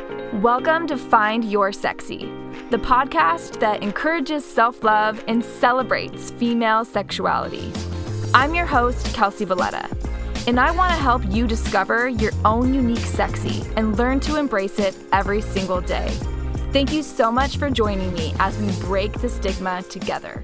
[0.00, 2.20] Welcome to Find Your Sexy,
[2.70, 7.70] the podcast that encourages self love and celebrates female sexuality.
[8.32, 9.94] I'm your host, Kelsey Valletta,
[10.46, 14.78] and I want to help you discover your own unique sexy and learn to embrace
[14.78, 16.08] it every single day.
[16.72, 20.42] Thank you so much for joining me as we break the stigma together.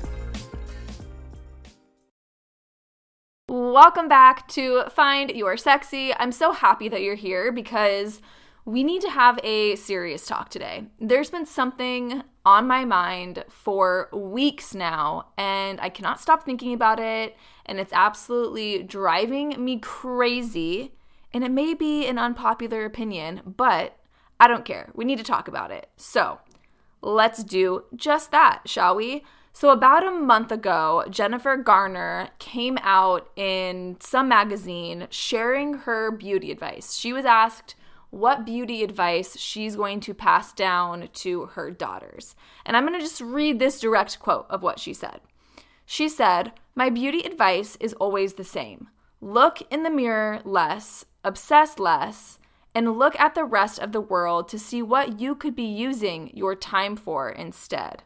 [3.48, 6.12] Welcome back to Find Your Sexy.
[6.14, 8.20] I'm so happy that you're here because
[8.66, 10.84] we need to have a serious talk today.
[11.00, 16.98] There's been something on my mind for weeks now, and I cannot stop thinking about
[16.98, 20.92] it, and it's absolutely driving me crazy.
[21.32, 23.96] And it may be an unpopular opinion, but
[24.40, 24.90] I don't care.
[24.94, 25.88] We need to talk about it.
[25.96, 26.40] So
[27.00, 29.22] let's do just that, shall we?
[29.52, 36.50] So, about a month ago, Jennifer Garner came out in some magazine sharing her beauty
[36.50, 36.94] advice.
[36.94, 37.74] She was asked
[38.10, 42.34] what beauty advice she's going to pass down to her daughters.
[42.64, 45.20] And I'm going to just read this direct quote of what she said.
[45.84, 48.88] She said, My beauty advice is always the same
[49.20, 52.38] look in the mirror less, obsess less,
[52.74, 56.30] and look at the rest of the world to see what you could be using
[56.34, 58.02] your time for instead.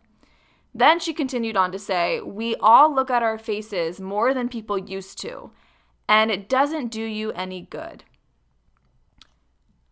[0.73, 4.79] Then she continued on to say, We all look at our faces more than people
[4.79, 5.51] used to,
[6.09, 8.05] and it doesn't do you any good.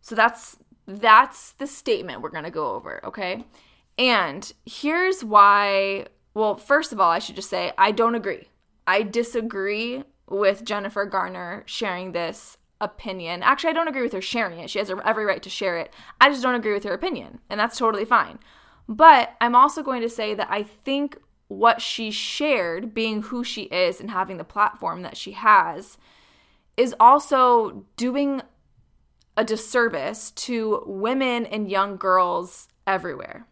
[0.09, 0.57] So that's
[0.87, 3.45] that's the statement we're going to go over, okay?
[3.99, 8.49] And here's why well, first of all, I should just say I don't agree.
[8.87, 13.43] I disagree with Jennifer Garner sharing this opinion.
[13.43, 14.71] Actually, I don't agree with her sharing it.
[14.71, 15.93] She has every right to share it.
[16.23, 18.39] I just don't agree with her opinion, and that's totally fine.
[18.89, 23.65] But I'm also going to say that I think what she shared, being who she
[23.65, 25.99] is and having the platform that she has,
[26.79, 28.41] is also doing
[29.39, 33.47] a disservice to women and young girls everywhere.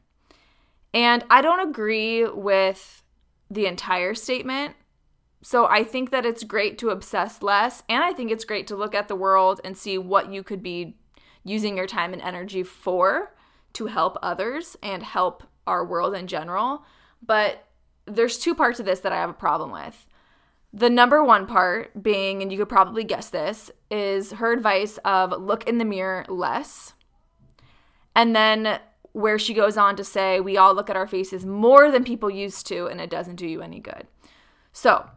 [0.92, 3.04] And I don't agree with
[3.48, 4.74] the entire statement.
[5.42, 7.84] So I think that it's great to obsess less.
[7.88, 10.60] And I think it's great to look at the world and see what you could
[10.60, 10.96] be
[11.44, 13.36] using your time and energy for
[13.74, 16.82] to help others and help our world in general.
[17.24, 17.64] But
[18.06, 20.04] there's two parts of this that I have a problem with.
[20.76, 25.32] The number one part being, and you could probably guess this, is her advice of
[25.40, 26.92] look in the mirror less.
[28.14, 28.78] And then
[29.12, 32.28] where she goes on to say, we all look at our faces more than people
[32.28, 34.06] used to, and it doesn't do you any good.
[34.70, 35.08] So,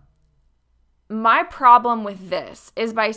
[1.10, 3.12] my problem with this is by,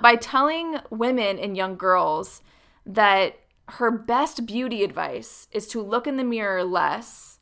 [0.00, 2.42] by telling women and young girls
[2.86, 7.40] that her best beauty advice is to look in the mirror less,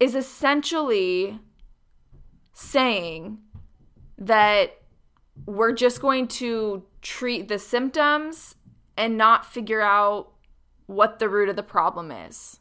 [0.00, 1.40] is essentially
[2.56, 3.38] saying
[4.18, 4.78] that
[5.44, 8.54] we're just going to treat the symptoms
[8.96, 10.32] and not figure out
[10.86, 12.60] what the root of the problem is.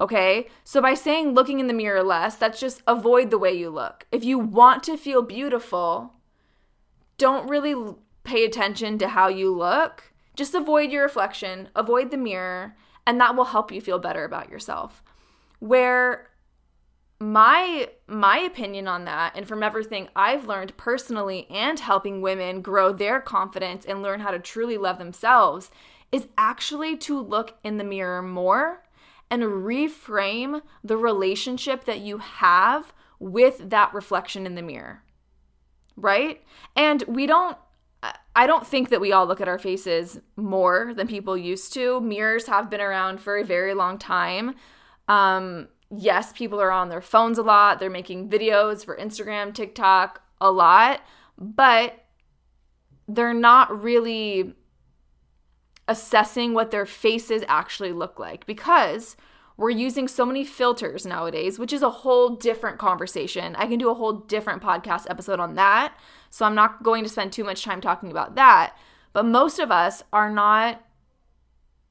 [0.00, 0.48] Okay?
[0.64, 4.06] So by saying looking in the mirror less, that's just avoid the way you look.
[4.10, 6.14] If you want to feel beautiful,
[7.18, 7.94] don't really
[8.24, 13.34] pay attention to how you look just avoid your reflection, avoid the mirror, and that
[13.34, 15.02] will help you feel better about yourself.
[15.58, 16.28] Where
[17.18, 22.92] my my opinion on that and from everything I've learned personally and helping women grow
[22.92, 25.70] their confidence and learn how to truly love themselves
[26.12, 28.84] is actually to look in the mirror more
[29.30, 35.02] and reframe the relationship that you have with that reflection in the mirror.
[35.96, 36.42] Right?
[36.76, 37.56] And we don't
[38.36, 42.00] I don't think that we all look at our faces more than people used to.
[42.00, 44.54] Mirrors have been around for a very long time.
[45.08, 47.78] Um, yes, people are on their phones a lot.
[47.78, 51.00] They're making videos for Instagram, TikTok a lot,
[51.38, 52.04] but
[53.08, 54.54] they're not really
[55.88, 59.16] assessing what their faces actually look like because
[59.56, 63.56] we're using so many filters nowadays, which is a whole different conversation.
[63.56, 65.96] I can do a whole different podcast episode on that.
[66.28, 68.76] So I'm not going to spend too much time talking about that.
[69.14, 70.84] But most of us are not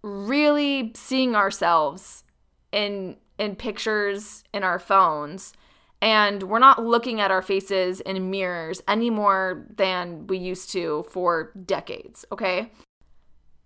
[0.04, 2.24] really seeing ourselves
[2.72, 5.54] in in pictures in our phones
[6.02, 11.06] and we're not looking at our faces in mirrors any more than we used to
[11.10, 12.72] for decades, okay?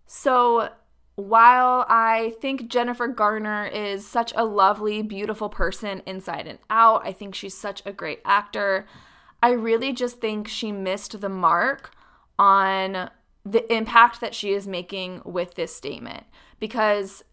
[0.05, 0.69] So
[1.15, 7.11] while I think Jennifer Garner is such a lovely, beautiful person inside and out, I
[7.11, 8.87] think she's such a great actor.
[9.43, 11.91] I really just think she missed the mark
[12.37, 13.09] on
[13.45, 16.23] the impact that she is making with this statement
[16.59, 17.23] because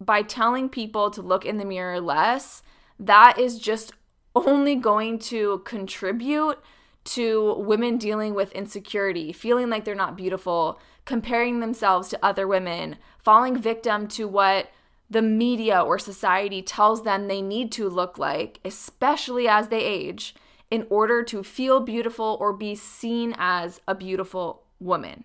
[0.00, 2.62] by telling people to look in the mirror less,
[2.98, 3.92] that is just
[4.34, 6.58] only going to contribute
[7.04, 12.96] to women dealing with insecurity, feeling like they're not beautiful, comparing themselves to other women,
[13.18, 14.70] falling victim to what
[15.08, 20.34] the media or society tells them they need to look like, especially as they age,
[20.70, 25.24] in order to feel beautiful or be seen as a beautiful woman.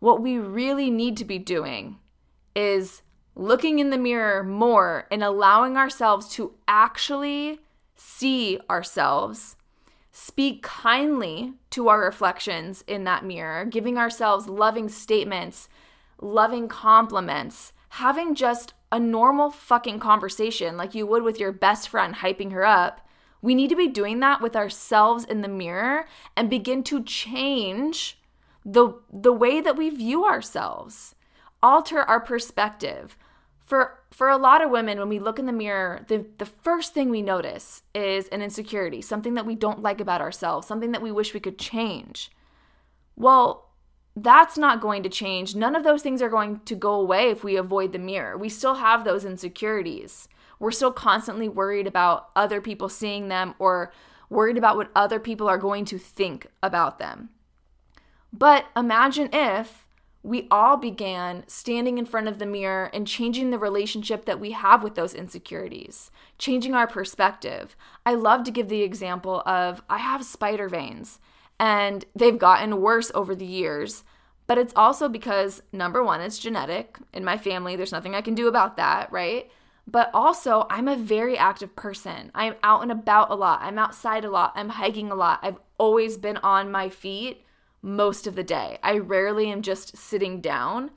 [0.00, 1.98] What we really need to be doing
[2.54, 3.00] is
[3.36, 7.60] looking in the mirror more and allowing ourselves to actually
[7.94, 9.56] see ourselves,
[10.10, 15.68] speak kindly to our reflections in that mirror, giving ourselves loving statements,
[16.20, 22.16] loving compliments, having just a normal fucking conversation like you would with your best friend,
[22.16, 23.06] hyping her up.
[23.42, 28.18] We need to be doing that with ourselves in the mirror and begin to change
[28.64, 31.14] the the way that we view ourselves.
[31.62, 33.16] Alter our perspective.
[33.66, 36.94] For for a lot of women when we look in the mirror, the the first
[36.94, 41.02] thing we notice is an insecurity, something that we don't like about ourselves, something that
[41.02, 42.30] we wish we could change.
[43.16, 43.66] Well,
[44.14, 45.54] that's not going to change.
[45.54, 48.38] None of those things are going to go away if we avoid the mirror.
[48.38, 50.28] We still have those insecurities.
[50.58, 53.92] We're still constantly worried about other people seeing them or
[54.30, 57.30] worried about what other people are going to think about them.
[58.32, 59.85] But imagine if
[60.22, 64.50] we all began standing in front of the mirror and changing the relationship that we
[64.52, 67.76] have with those insecurities, changing our perspective.
[68.04, 71.20] I love to give the example of I have spider veins
[71.60, 74.04] and they've gotten worse over the years.
[74.46, 77.74] But it's also because, number one, it's genetic in my family.
[77.74, 79.50] There's nothing I can do about that, right?
[79.88, 82.30] But also, I'm a very active person.
[82.34, 83.60] I'm out and about a lot.
[83.62, 84.52] I'm outside a lot.
[84.54, 85.40] I'm hiking a lot.
[85.42, 87.44] I've always been on my feet
[87.86, 88.78] most of the day.
[88.82, 90.90] I rarely am just sitting down.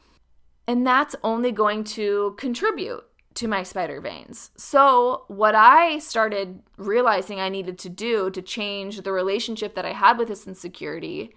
[0.68, 3.03] And that's only going to contribute
[3.36, 4.51] to my spider veins.
[4.57, 9.94] So, what I started realizing I needed to do to change the relationship that I
[9.94, 11.36] had with this insecurity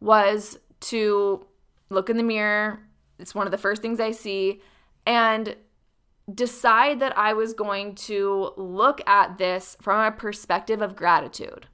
[0.00, 1.46] was to
[1.90, 2.80] look in the mirror.
[3.18, 4.62] It's one of the first things I see
[5.06, 5.54] and
[6.32, 11.66] decide that I was going to look at this from a perspective of gratitude.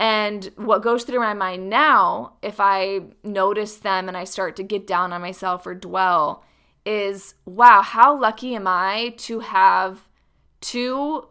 [0.00, 4.62] And what goes through my mind now, if I notice them and I start to
[4.62, 6.42] get down on myself or dwell,
[6.86, 10.08] is wow, how lucky am I to have
[10.62, 11.28] two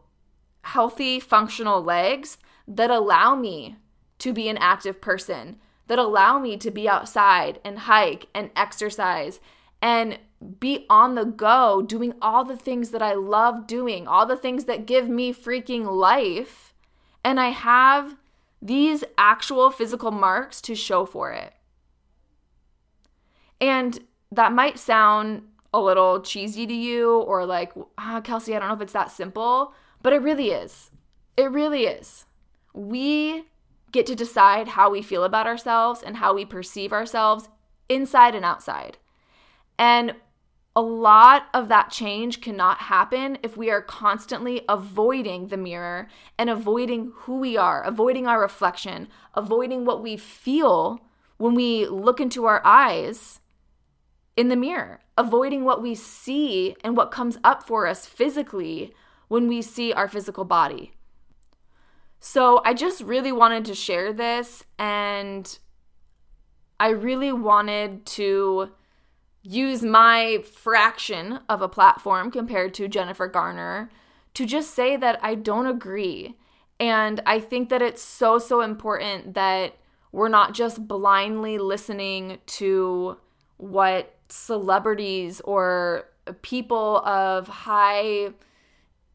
[0.61, 2.37] healthy, functional legs
[2.67, 3.77] that allow me
[4.19, 5.57] to be an active person,
[5.87, 9.39] that allow me to be outside and hike and exercise
[9.81, 10.19] and
[10.59, 14.65] be on the go, doing all the things that I love doing, all the things
[14.65, 16.75] that give me freaking life.
[17.23, 18.15] And I have
[18.61, 21.53] these actual physical marks to show for it.
[23.61, 23.99] And
[24.31, 28.75] that might sound a little cheesy to you or like, ah, Kelsey, I don't know
[28.75, 30.91] if it's that simple, but it really is.
[31.37, 32.25] It really is.
[32.73, 33.45] We
[33.91, 37.49] get to decide how we feel about ourselves and how we perceive ourselves
[37.87, 38.97] inside and outside.
[39.77, 40.15] And
[40.75, 46.07] a lot of that change cannot happen if we are constantly avoiding the mirror
[46.37, 50.99] and avoiding who we are, avoiding our reflection, avoiding what we feel
[51.37, 53.39] when we look into our eyes
[54.37, 58.93] in the mirror, avoiding what we see and what comes up for us physically
[59.27, 60.93] when we see our physical body.
[62.21, 65.57] So, I just really wanted to share this and
[66.79, 68.71] I really wanted to
[69.41, 73.89] use my fraction of a platform compared to Jennifer Garner
[74.33, 76.35] to just say that I don't agree.
[76.79, 79.75] And I think that it's so, so important that
[80.11, 83.17] we're not just blindly listening to
[83.57, 86.05] what celebrities or
[86.41, 88.29] people of high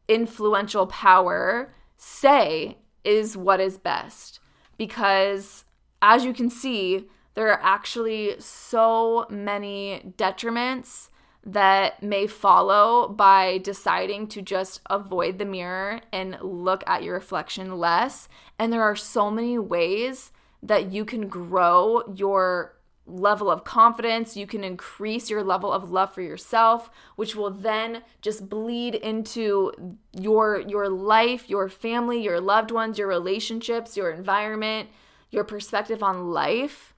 [0.07, 4.39] influential power say is what is best.
[4.77, 5.63] Because
[6.01, 11.09] as you can see, there are actually so many detriments
[11.45, 17.77] that may follow by deciding to just avoid the mirror and look at your reflection
[17.77, 18.27] less.
[18.57, 20.31] And there are so many ways
[20.63, 22.75] that you can grow your
[23.07, 28.01] level of confidence, you can increase your level of love for yourself, which will then
[28.21, 29.71] just bleed into
[30.11, 34.89] your your life, your family, your loved ones, your relationships, your environment,
[35.29, 36.94] your perspective on life.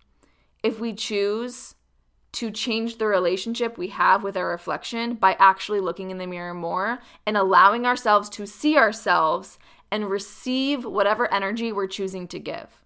[0.67, 1.75] If we choose
[2.33, 6.53] to change the relationship we have with our reflection by actually looking in the mirror
[6.53, 9.59] more and allowing ourselves to see ourselves
[9.93, 12.83] and receive whatever energy we're choosing to give.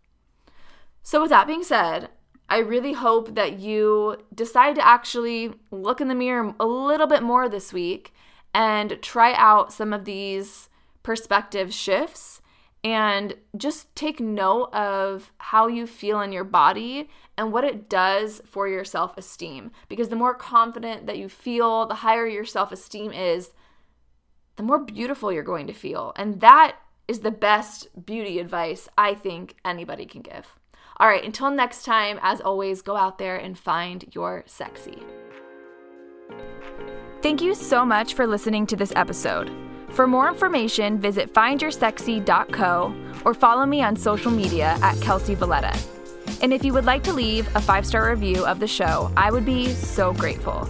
[1.01, 2.09] So, with that being said,
[2.47, 7.23] I really hope that you decide to actually look in the mirror a little bit
[7.23, 8.13] more this week
[8.53, 10.69] and try out some of these
[11.01, 12.41] perspective shifts
[12.83, 17.09] and just take note of how you feel in your body
[17.41, 19.71] and what it does for your self esteem.
[19.89, 23.51] Because the more confident that you feel, the higher your self esteem is,
[24.57, 26.13] the more beautiful you're going to feel.
[26.15, 30.55] And that is the best beauty advice I think anybody can give.
[30.97, 34.99] All right, until next time, as always, go out there and find your sexy.
[37.23, 39.51] Thank you so much for listening to this episode.
[39.93, 42.95] For more information, visit findyoursexy.co
[43.25, 46.00] or follow me on social media at Kelsey Valletta.
[46.41, 49.29] And if you would like to leave a five star review of the show, I
[49.29, 50.67] would be so grateful.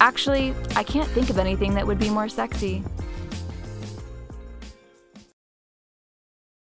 [0.00, 2.84] Actually, I can't think of anything that would be more sexy.